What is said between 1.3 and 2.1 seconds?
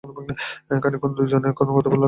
জনেই কোনো কথা বলল না।